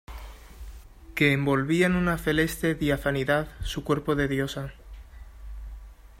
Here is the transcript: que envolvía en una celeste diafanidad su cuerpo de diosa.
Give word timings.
que 1.13 1.31
envolvía 1.31 1.85
en 1.85 1.95
una 1.95 2.17
celeste 2.17 2.73
diafanidad 2.73 3.49
su 3.61 3.83
cuerpo 3.83 4.15
de 4.15 4.27
diosa. 4.27 4.73